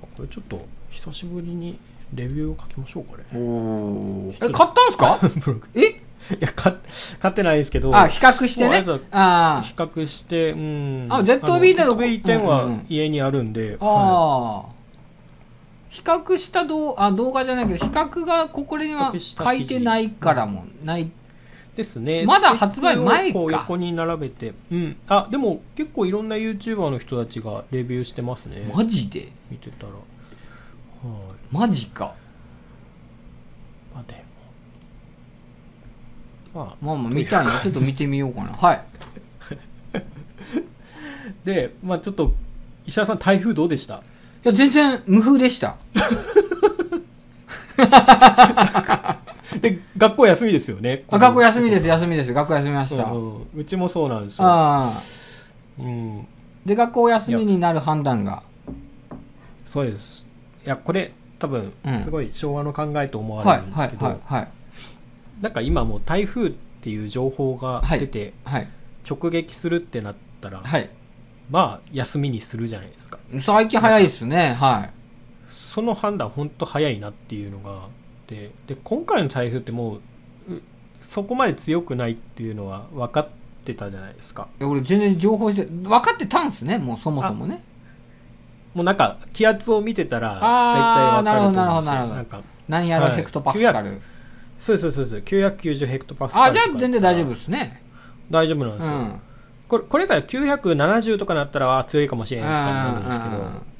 [0.00, 1.78] これちょっと久しぶりに
[2.14, 3.24] レビューを書きましょうかね。
[3.38, 5.56] おえ、買ったんすか？
[5.74, 5.80] え？
[6.34, 6.74] いや買
[7.20, 7.94] 買ってないですけど。
[7.96, 8.84] あ比較してね？
[9.12, 11.06] あ比較してうん。
[11.10, 15.94] あ ZV-10 は家にあるんで、うんうん、ああ、はい。
[15.94, 21.10] 比較した動あ動画じゃないけど比較がここには書いてないからもない。
[21.76, 22.24] ですね。
[22.26, 23.38] まだ発売前か。
[23.38, 24.52] 横に並べて。
[24.72, 24.96] うん。
[25.06, 28.70] あでも結構いろんな YouTuber の人たちがレビューしてますね。
[28.74, 29.28] マジで？
[29.50, 29.92] 見てたら。
[29.92, 30.02] はい
[31.50, 32.14] マジか
[33.94, 34.24] まあで
[36.54, 38.82] もまあまあまあ見たいなちょっと見てみようかなはい
[41.44, 42.34] でまあちょっと
[42.86, 44.02] 石原さん台風どうでした？
[44.42, 45.76] や、全然無風でした。
[49.60, 51.04] で、学校休みですよね。
[51.10, 52.32] あ学校休みです、休みです。
[52.32, 53.04] 学校休みました。
[53.04, 54.44] うん、うちもそうなんですよ。
[54.46, 54.92] あ
[55.78, 56.26] うん。
[56.64, 58.42] で、学校休みになる判断が。
[59.66, 60.24] そうです。
[60.68, 61.72] いや、これ、多分、
[62.04, 64.20] すごい昭和の考えと思われるんですけど、
[65.40, 66.52] なんか今もう台風っ
[66.82, 68.68] ていう情報が出て、はい、
[69.08, 70.90] 直撃するってなったら、はい、
[71.48, 73.18] まあ休みにするじゃないですか。
[73.40, 74.90] 最近早いですねはい。
[75.48, 77.88] その判断本当早いなっていうのが
[78.26, 80.00] でで今回の台風ってもう
[81.00, 83.28] そこまで強くないっていうのは分かっ
[83.64, 84.48] てたじゃないですか。
[84.60, 87.62] 俺全然情報して分かってたんすねもうそもそもね
[88.78, 90.40] もうなんか気圧を見てたら大
[90.94, 93.98] 体分かると思うなるほどなるほどなんか何やらヘクトパスカル、はい、
[94.60, 97.82] そうそうそうそう990ヘクトパスカルあじゃあ全然大丈夫ですね。
[98.30, 99.20] 大丈夫なんですよ、うん。
[99.66, 103.12] これこれから970とかなったら強いかもしれないとかなるんで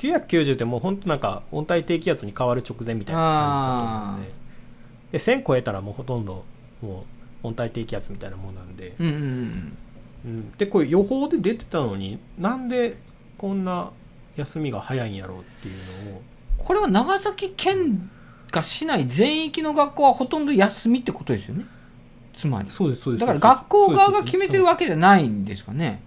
[0.03, 4.33] すけど990ってもう本当なんか温帯低気圧に変わる直前みたいな感じだと思うんで。
[5.13, 6.45] で1000超えたらもうほとんど
[6.83, 7.05] も
[7.45, 9.77] う温帯低気圧みたいなもんなんで、うんうん。
[10.25, 12.97] うん、でこれ予報で出てたのになんで
[13.39, 13.93] こんな
[14.39, 16.23] 休みが早いんやろうっていうのを。
[16.59, 18.11] これは長崎県
[18.51, 21.65] が市内全域の学校はほとんど休みってことですよね。
[22.35, 22.71] つまり。
[22.71, 23.21] そうですそうです。
[23.21, 26.03] だから学校側が決めてるわけじゃないんですかね。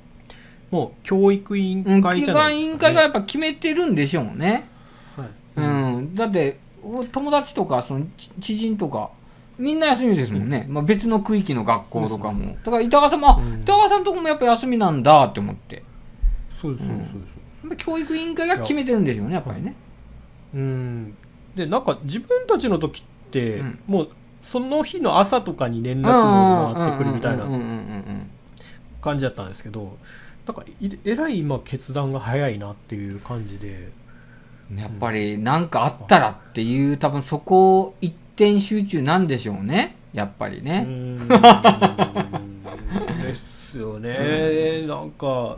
[0.71, 4.69] もう教育委員会じゃないですか、ね、委員会がやっぱ決めてるんでしょうね、
[5.17, 5.29] はい。
[5.57, 6.59] うん、うん、だって
[7.11, 8.05] 友達とかその
[8.39, 9.11] 知人とか
[9.59, 15.83] みんな休みですもんね、うん、まあ、別の区域の学校とかも、だから板川さんも、うん、板川さんのとこもやっぱ休みなんだって思って。
[16.61, 17.27] そうですそうです、うん、
[17.78, 19.76] 教育委員会が決めてるんでしょうねやっぱりね。
[20.54, 21.15] うん。
[21.56, 24.10] でなんか自分たちの時って、もう
[24.41, 27.45] その日の朝とかに連絡も回ってくるみたいな
[29.02, 29.97] 感じだったんですけど
[30.47, 30.65] なんか
[31.06, 33.91] えらい今決断が早いなっていう感じで。
[34.78, 39.97] やっぱり何かあったらっていう多分そこ一点集中なんでしょうね。
[40.13, 40.86] やっぱりね。
[43.21, 45.58] ですよね、うん、なんか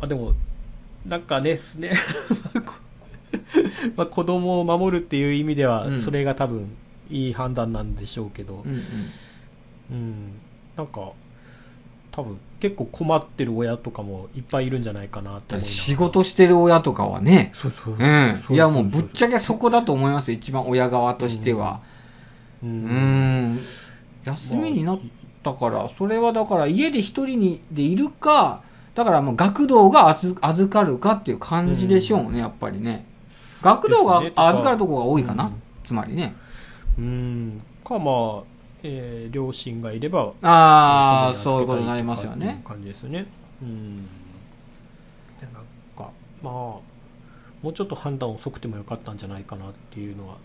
[0.00, 0.32] あでも
[1.06, 1.92] なんかねすね。
[3.96, 6.76] まあ子供を守るっていう意味ではそれが多分
[7.10, 8.80] いい判断なんでしょうけど、うん、うん。
[9.90, 10.32] うん、
[10.76, 11.12] なんか
[12.12, 17.50] 多分結構困ってる親とかもいっぱいいるんじゃないかなって仕事してる親とかはね。
[17.54, 21.80] そうそう、うん、いやもうぶっちゃけそこだと思います一番親側としては。
[22.62, 23.58] うん、うん。
[24.24, 25.00] 休みになっ
[25.42, 28.62] たから、それはだから家で一人にでいるか
[28.94, 30.08] だからもう学童が
[30.40, 33.06] 預かるかっていう感じでしょうね、やっぱりね。
[33.62, 35.50] 学童が預かるとこが多いかな、
[35.84, 36.34] つまりね。
[36.98, 37.62] うん。
[37.84, 38.42] かまあ、
[38.82, 42.62] えー、両親がいればああそういうことになりますよね。
[42.66, 43.26] 感じですね。
[43.62, 43.96] うん。
[45.40, 45.64] なん
[45.96, 46.10] か
[46.42, 46.80] まあも
[47.64, 50.36] うちょっと判断遅くてもよかったんじゃないかなっていうのは。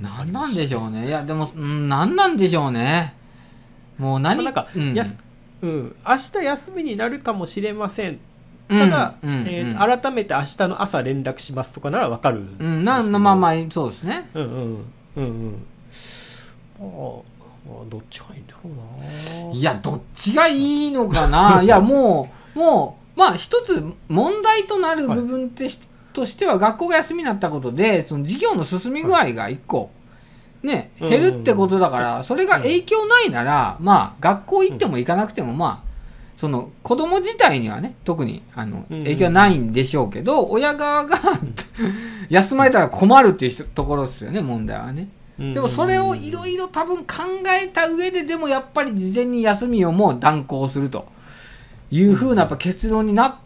[0.00, 1.06] 何なんでしょうね。
[1.06, 3.14] いやでも、うん、何なんでしょうね。
[3.98, 5.16] もう何、なんか、うん、やす
[5.62, 8.18] うん、明日休みになるかもしれません。
[8.68, 9.40] ただ、うんうん。
[9.40, 12.44] うん、えー、改めて明日の朝連絡しますとかなら分かる。
[12.58, 14.28] うん、なんまあまあそうですね。
[14.34, 14.92] うんうん。
[15.16, 15.24] うん。
[15.24, 15.66] うん
[17.66, 19.52] まあどっちがいいんだろうな。
[19.52, 21.60] いやどっちがいいのかな。
[21.64, 29.90] いやもうもうまあ一つ問題となる部分ってし、はい、としては学校が休みになったことでその授業の進み具合が一個、
[30.66, 35.86] ね、減るってことだから、それが影響ないなら、まあ学校行っても行かなくてもまあ
[36.36, 41.18] その子供自体にはね特にあの影響はないんでしょうけど、親側が
[42.28, 45.08] 休まれたら困るっていうところですよね問題はね。
[45.38, 47.16] でもそれをいろいろ多分考
[47.62, 51.06] えた上ででもやっぱり事前に休みをもう断行すると
[51.90, 53.38] いうふうなやっぱ結論にな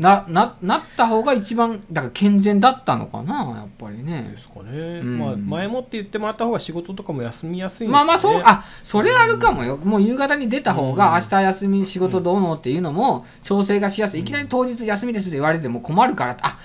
[0.00, 4.30] なななった方が一番だから健全だったのかなやっぱりね。
[4.34, 5.00] ですかね。
[5.00, 9.76] うん、まあ前もって言ってもらった方が仕事とかも休みやすい、ね、まあまあそうあそれあるかもよ。
[9.76, 14.20] もう夕方に出た方が明日休み仕事どうのっていうのも調整がしやすい。
[14.20, 16.58] いきなり当日休みですって言われても困るからあ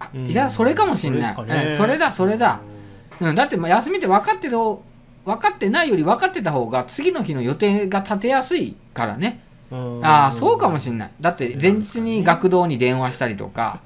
[0.00, 1.34] あいやそれかもしんない。
[1.36, 2.60] そ,、ね、それだそれだ。
[3.20, 4.58] うん、だってまあ休みって分かってる
[5.24, 9.40] 分かってないより分かってた方が次の日の予定が立てやすいからね。
[10.02, 11.10] ああそうかもしんない。
[11.20, 13.80] だって前日に学童に電話したりとか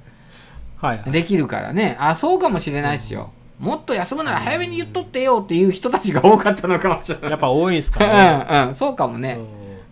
[1.07, 1.96] できるからね。
[2.01, 3.31] あそうかもしれないですよ。
[3.59, 7.31] もっと休むなら早めに言っとってよっていう人たちが多かったのかもしれない。
[7.31, 8.46] やっぱ多いんすかね。
[8.51, 9.38] うん、うん、そうかもね。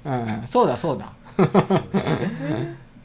[0.04, 1.12] うん、そうだそうだ。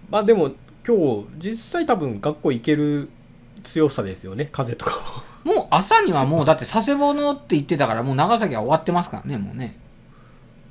[0.10, 0.52] まあでも
[0.86, 3.10] 今日実際多分学校行ける
[3.64, 4.50] 強さですよね。
[4.52, 4.92] 風とか
[5.46, 5.54] も。
[5.54, 9.78] もう朝にはもうだって佐世保のって言ってたからもう長崎は終わってますからねもうね。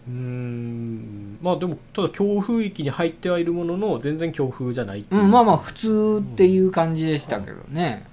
[0.06, 5.16] うんまあでもただ強風域に入ってはいるものの全然強風じゃないう。
[5.16, 8.06] ん、まあまあ普通っていう感じでしたけどね、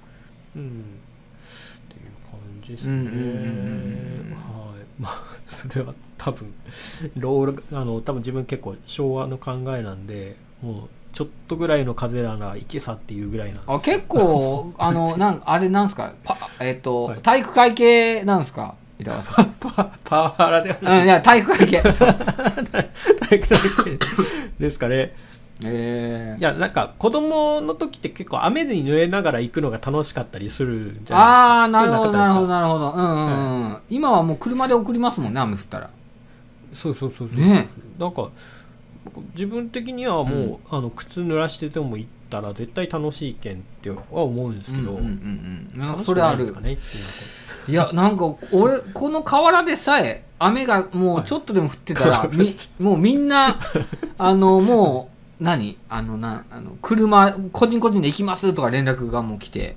[0.54, 0.72] うん、うん、っ
[1.88, 4.84] ていう感じですね、はい。
[5.00, 6.52] まあそれは多分
[7.16, 16.12] ロールあの多分自分結構昭和の考えなんでもうちょっとぐらいの風ならいけさっていうぐらいなんあ結構あの なんあれなんすか？
[16.24, 18.74] パえっ、ー、と、はい、体育会系なんですか？
[18.98, 19.54] 板川さん。
[19.60, 21.00] パパワハラではない。
[21.00, 21.82] うん、いや、体育会系。
[23.28, 23.58] 体育会
[23.98, 23.98] 系
[24.58, 25.14] ですかね。
[25.64, 31.16] えー、いやなんか子供の時って結構雨に濡れながら行くのが楽しかったりするじゃないですか。
[31.16, 32.92] ああなるほどなるほどなるほど。
[32.92, 35.90] うんうん、はい、今はもう車で送りますもんね雨降ったら。
[36.74, 38.28] そうそうそうそう、ね、なんか
[39.32, 45.04] 自分的にはもう、うん、あの靴濡らしてても行ったら絶対楽しいけんっては思うんですけど、うんうん
[45.74, 46.76] うんうん、それあるですかね
[47.68, 53.58] いやなんか俺この河原でさえ雨がもうちょっとでも降ってたら、 はい、みもうみんな
[54.18, 55.10] あのも
[55.40, 55.78] う何？
[55.88, 59.76] あのなあの車個人個人で行きますとか連絡がもう来て。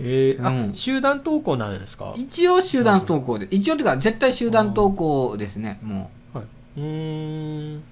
[0.00, 2.12] えー、うん、集団登校なんですか？
[2.16, 3.46] 一応集団登校で。
[3.50, 6.82] 一応っていうか絶対集団登校ですねもう、はい、う
[7.76, 7.82] ん。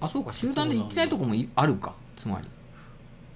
[0.00, 2.48] あそうか集団で行ってないとこもあるかつまり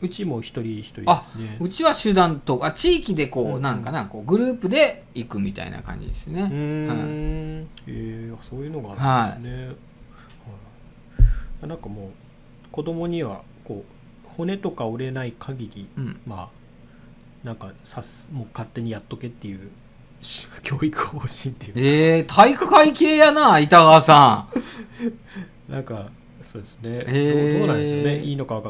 [0.05, 1.57] うちも一人一人ですね。
[1.59, 6.43] うちは集団とあ地域でこう、うん、なんかなこうグループで行くみたいな感じですね。
[6.43, 6.99] うん、はい、
[7.87, 9.73] えー、そういうのがあるんですね、は
[11.67, 16.51] い、なんかもう子供にはこう骨とか折れない限り、うん、ま
[17.45, 19.71] あなんかさすもう勝手にやっとけっていう
[20.63, 24.49] 教育方針っていうええー、体育会系やな板川さ
[25.69, 25.73] ん。
[25.73, 26.11] なんか
[26.45, 28.23] そうですね、えー、どうどうなんでしょうね。
[28.23, 28.63] いいのか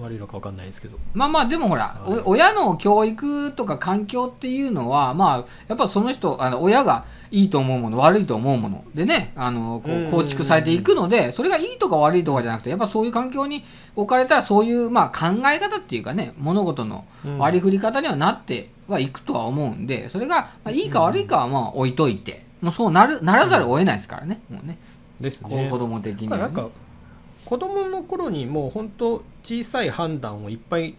[0.00, 0.98] 悪いのか分かんないですけど。
[1.14, 13.64] まあまあでもほら、はい、親の教育とか環境っていうのはまあやっぱその人あの親がいいと思うもの悪いと思うものでねあのこう構築されていくのでそれがいいとか悪いとかじゃなくてやっぱそういう環境に
[13.96, 17.04] 置かれたらそういうまあ考え方っていうかね物事の
[17.38, 24.78] 割り振り方にはなってはいくとは思うんでそれが、まあ、いいか悪いかはまあ置いといてもうそうなるならざるを得ないですからね、もうね。
[25.20, 25.68] ですね。
[25.68, 26.54] 子供的には、ね、
[27.44, 30.94] 子供の頃にもう本当小さい判断をいっぱい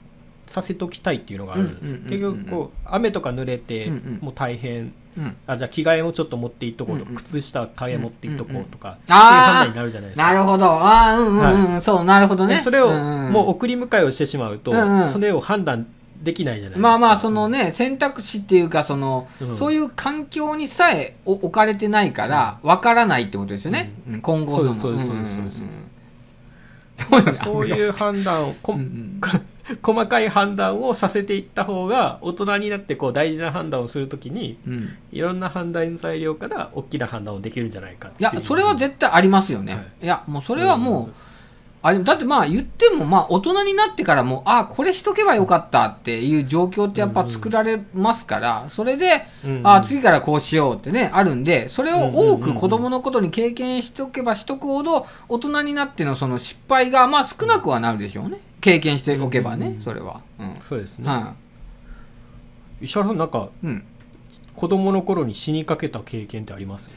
[0.45, 4.93] させときたいっていうのがあるんです、結局こう雨とか濡れてもう大変、
[5.47, 10.27] あじゃあ着替えもちょっと持っていっとこうとか、靴下替え持っていっとこうとか、そういう判断になるじゃないですか。
[10.27, 10.65] なるほど。
[10.65, 12.59] ああうんうんうん、はい、そうなるほどね。
[12.61, 14.73] それをもう送り迎えをしてしまうと、
[15.07, 15.87] それを判断
[16.21, 16.81] できないじゃないですか。
[16.81, 24.75] まあまあそのね選択肢っていうかその、そういう環境にさえ置かれてないからわからないってことですよね、今後その。
[24.75, 25.61] そうですそうですそうです
[27.43, 29.19] そういう判断をこ、うん、
[29.81, 41.13] 細かい判断をさせていった方が大人になってこう大事な判断をするときに、うん、いろんな判断材料から大きな判断をできるんじゃないかいやそれは絶対ありますよね、はい、いやもうそれはもう、
[41.83, 49.27] うんあだってまあ言ってもまあ大人になってからもあこれしとけばよかったっていう状況ってやっぱ作られますから、それで、
[49.63, 58.39] あ次からこうしようってねあるんでそれを多く子供のことに経験しておけばしとくほど大人になってのその失敗がまあ少なくはなるでしょうね。
[58.61, 61.33] 経験しておけばね、それは、うん、そうですね、は
[62.81, 63.83] い、石原さんなんか、うん、
[64.55, 66.89] 子供の頃に死にかけた経験ってあります？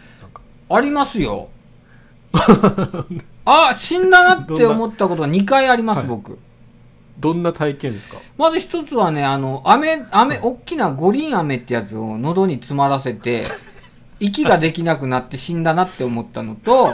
[0.70, 1.48] ありますよ
[3.46, 6.38] あ死んだなって思ったことが2回あります、僕。
[7.18, 8.18] どんな体験ですか？
[8.36, 13.46] まず一つはね、あの、飴、飴、大きな五輪飴ってやつを喉に詰まらせて、
[14.20, 16.92] 息ができなくなって死んだなって思ったのと、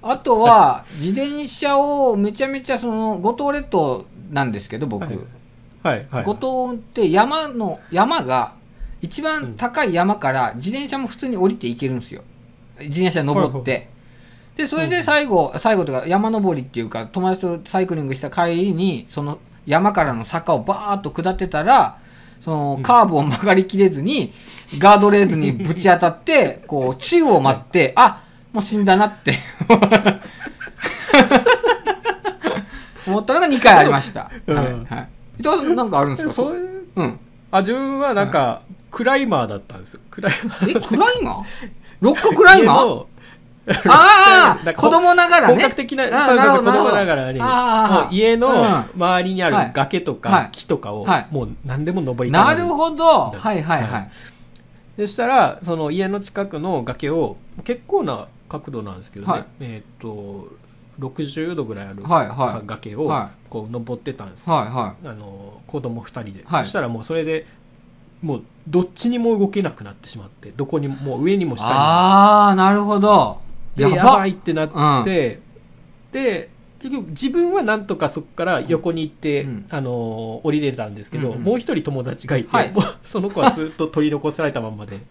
[0.00, 5.04] あとは、自転車をめちゃめちゃその、五島列島なんですけど、僕。
[5.04, 5.18] はい。
[5.82, 8.52] はいはい、五島って山の、山が、
[9.02, 12.22] 一番高い山から自転車も普通に降りていけるんですよ。
[12.80, 13.90] 自転車登って。
[14.58, 21.98] で、それで最後、最後というか山登りっていうか、友達とサイクリングした帰りに、その山からの坂をバーッと下ってたら、
[22.40, 24.32] そのカーブを曲がりきれずに、
[24.78, 29.34] ガードレールにぶち当たって、こう、宙を待って、あもう死んだなって
[33.06, 34.22] 思ったのが2回ありました。
[34.24, 34.56] はい。
[34.56, 35.08] はい。
[35.38, 36.32] 伊藤さんなんかあるんですか？
[36.34, 36.84] そういう。
[36.96, 37.20] うん。
[37.50, 40.00] あ、自分はなんか、クライマーだったんですよ。
[40.10, 40.70] クライマー。
[40.78, 41.44] え、クライマー？
[42.00, 43.04] ロッククライマー？
[43.88, 45.54] ああ子供ながらね。
[45.54, 48.52] 本格的な、そうそう子供ながらに、もう家の
[48.96, 53.30] 周りにある崖とか木とかを、もう何でも登りたなるほど。
[53.30, 54.10] はいはいはい。
[54.96, 60.48] そしたら、その家の近くの崖を、結構な角度なんですけどね、えっと、
[60.98, 62.02] 60度ぐらいある
[62.66, 63.08] 崖を
[63.48, 67.46] こう登ってたんです、はいはい、あの子供2人で、そしたらもうそれで
[68.22, 71.76] もうどっちにも動けなくなってしまってどこにも上にも下にも。
[71.76, 73.40] ああなるほど
[73.78, 74.26] でやば。
[74.26, 75.04] いってなって、うん、
[76.12, 82.72] で結局自分はなんとかそこから横に行って、うん、あの降りれたんですけど、うんうん、もう一人友達がいて、はい、
[83.02, 85.00] その子はずっと取り残されたままで。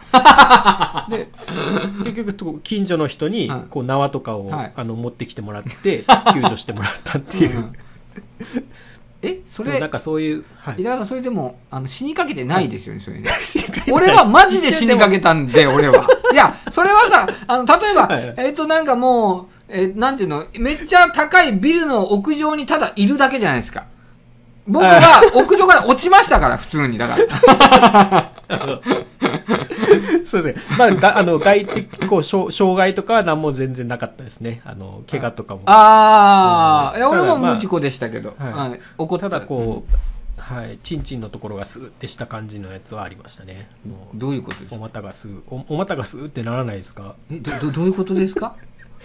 [1.09, 7.71] で結局近所の人にこう縄とかを、はい、あの持ってきてもらって救助してもらったっていう。
[9.21, 13.29] えそれなんかそういう、はい、さんそれでもあの死にかけてないですよね、それね
[13.91, 16.07] 俺はマジで死にかけたんで俺は。
[16.31, 23.85] いやそれはさあの例えば、はい、えっ、ー、となんかもうえ、なんていうの、めっちゃ高いビルの屋上にただいるだけじゃないですか。
[24.65, 26.97] 僕が屋上から落ちましたから、普通に。
[26.97, 28.31] だから。
[30.25, 30.75] そうですね。
[30.77, 34.61] まあ、があの、外的、こう、障害とかは何も全然なかったですね。
[34.65, 35.61] あの、怪我とかも。
[35.65, 38.35] ああ、いや、俺も無事故でしたけど。
[38.37, 38.51] はい。
[38.53, 39.29] はい、怒った。
[39.29, 43.69] ただ、こう、はい、チンチンのところがスーってした感じのやつはありましたね。
[44.13, 44.75] どういうことですか？
[44.75, 47.15] お股がスーお、お股がスーってならないですか？
[47.29, 48.55] え、ど、どどういうことですか？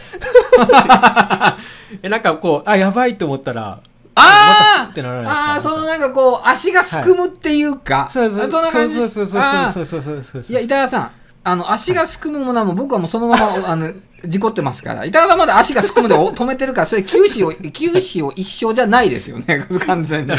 [2.02, 3.80] え、なんかこう、あ、やばいと思ったら、
[4.14, 5.52] あってならないですか？
[5.52, 8.08] ああ、そのなんかこう、足がすくむっていうか。
[8.10, 8.70] そうそうそう。
[8.70, 11.10] そうそうそうそうそうそうそういや、板川さん、
[11.44, 13.90] あの、足がすくむものはもう僕はもうそのまま、あの、
[14.24, 15.04] 事故ってますから。
[15.04, 20.32] 板川さんまだ足がすくむで止めてるから、それ九死を、九死を一生じゃないですよね、完全に。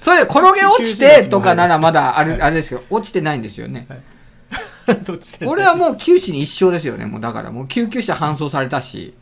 [0.00, 2.82] それ転げ落ちてとかならまだあれ、あれですよ。
[2.90, 3.86] 落ちてないんですよね。
[5.46, 7.50] 俺はもう九死に一生ですよね、もうだから。
[7.50, 9.14] もう救急車搬送されたし。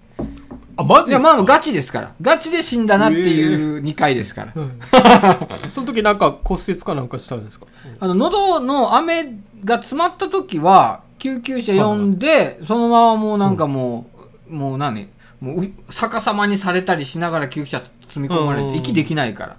[0.76, 2.12] あ、マジいや、まあ、ガチですから。
[2.20, 4.52] ガチで死んだなっていう2回ですから。
[4.54, 7.66] えー、 その時なんか骨折かなんかしたんですか？
[8.00, 14.06] あの、喉の飴が詰まった時は、救急車呼んで、そのままもうなんかも
[14.48, 15.08] う、うん、もう何？
[15.40, 19.56] もう逆さまにされたりしながら救急車積み込まれて、息できないから。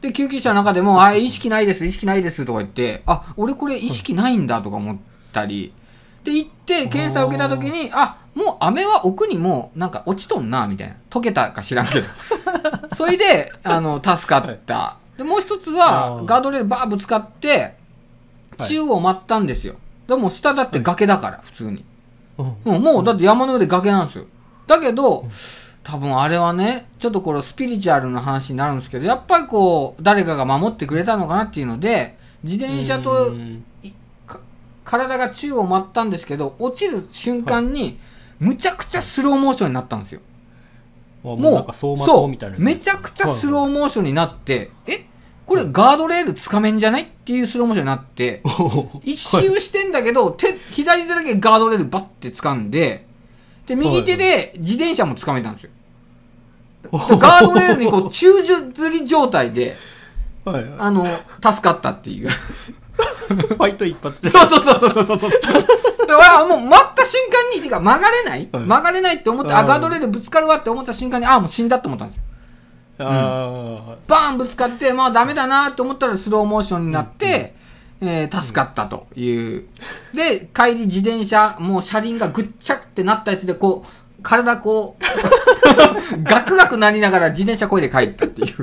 [0.00, 4.96] で、救急車の中でも、あ、意識ないです、意識ないですとか言って、あ、俺これ意識ないんだとか思っ
[5.32, 5.72] たり、
[6.24, 10.94] で、行って、検査を受けた時に、あ、もう飴は奥にもなんか落ちとんな、みたいな。
[11.10, 12.06] 溶けたか知らんけど。
[12.94, 14.74] それで、あの、助かった。
[14.74, 17.76] はい、で、もう一つは、ガードレールバーぶつかって、
[18.64, 19.74] 宙を舞ったんですよ。
[20.06, 21.84] でも下だって崖だから、普通に。
[22.38, 24.24] うん、もうだって山の上で崖なんですよ。
[24.66, 25.28] だけど、
[25.82, 33.32] 多分あれはね、ちょっとこれスピリチュアルな話になるんですけど、やっぱりこう、誰かが守ってくれたのかなっていうので、自転車と
[34.84, 37.98] 体が宙を舞ったんですけど、落ちる瞬間に、
[38.38, 40.20] むちゃくちゃスローモーションになったんですよ。
[41.22, 42.58] もう、なんか走馬灯みたいな。
[42.58, 45.06] めちゃくちゃスローモーションになって、え
[45.46, 48.42] これガードレールつかめんじゃないっていうスローモーションになって、
[49.04, 53.06] 一周してんだけど、手、左手だけガードレールバッて掴んで、
[53.66, 55.70] で、右手で自転車も掴めたんですよ。
[56.92, 59.76] ガードレールにこう、宙吊り状態で、
[60.44, 61.06] あの、
[61.42, 62.28] 助かったっていう。
[63.28, 64.28] ファイト一発で。
[64.30, 65.30] そうそうそうそうそうそう。
[66.04, 72.22] 俺はもう待った瞬間に、てか曲がれない、はい、曲がれないって思って、あ、ガードレールぶつかるわって思った瞬間に、あ、もう死んだって思ったんですよ。
[72.98, 73.06] うん、
[74.06, 77.54] バーンぶつかって、まあダメだなって思ったらスローモーションになって、
[78.00, 79.64] うん、えー、助かったという。
[80.14, 85.02] で、帰り自転車、もう車輪がぐっちゃってなったやつで、こう、体こう、
[86.24, 88.56] ガクガクなりながら自転車こいで帰ったっていう。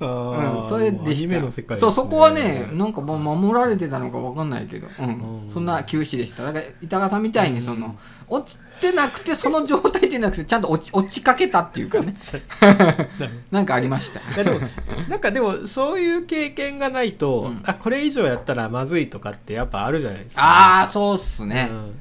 [0.00, 1.40] うん、それでした。
[1.40, 6.44] ね、そう、そこはね、なんか守られてたのかわかんないけど、うん、そんな休止でした。
[6.44, 7.96] だから、板川さんみたいに、その、
[8.28, 12.14] 落ちてなくて、その状態じゃなくて、ちゃんと落ち落ちかけたっていうかね。
[13.50, 14.20] なんかありました。
[14.42, 14.60] でも、
[15.08, 21.68] なんかでも、そういう経験がないと、うん、あ、これ以上やったらまずいとかってやっぱあるじゃないですか、ね、ああ、そうっすね。
[21.70, 21.94] うん。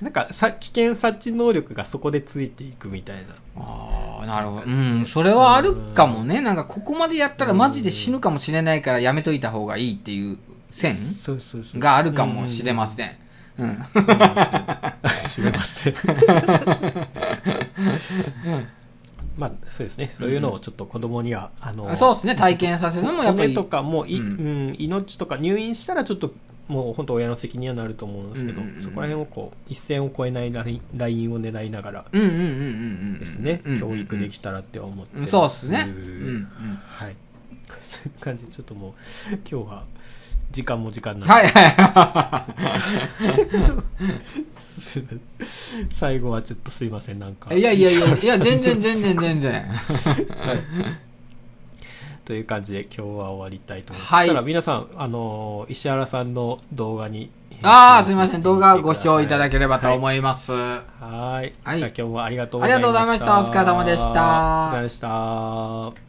[0.00, 3.34] なんかさ危険察知能力がそこでついていくみたいな。
[3.56, 4.62] ああなるほど。
[4.66, 6.42] うんそれはあるかもね。
[6.42, 10.36] なんかここまでやったらマジで死ぬかもしれないからやめといた方がいいっていう
[10.68, 10.98] 線
[11.78, 13.16] があるかもしれません
[13.58, 13.82] うん。
[15.26, 15.94] 知れません。
[19.36, 20.10] まあそうですね。
[20.14, 22.34] そういうのをちょっと子供には、あのそうですね。
[22.34, 23.54] 体験させるのもやっぱり。
[23.54, 26.32] 骨とかもい、うん、命とか入院したらちょっと
[26.68, 33.62] もう本当親の責任はなると思うんですけど、そこら辺をこう一線を越えないラインラインを狙いながらですね。
[33.78, 35.86] 教育できたらって思ってそうですね、
[36.88, 37.16] はい。
[37.88, 38.92] そういう感じちょっともう
[39.48, 39.84] 今日は
[40.56, 42.52] 時間も時間なんで、はいはい、
[45.92, 49.64] 最後はちょっとすいませんなんかいやいやいやいや 全然全然全然、はい
[52.24, 54.12] という感じで今日は終わりたいと思います。
[54.12, 54.26] はい。
[54.26, 57.30] そしたら皆さん、あのー、石原さんの動画に。
[57.62, 58.42] ああ、すみません。
[58.42, 60.50] 動画をご視聴いただければと思います。
[60.50, 60.88] は
[61.44, 61.54] い。
[61.62, 61.78] はい。
[61.78, 62.88] 今日もありがとうございました。
[62.88, 63.40] ありがとうございました。
[63.42, 64.08] お疲れ様でした。
[64.10, 64.98] お疲れ様でし
[65.94, 66.05] た。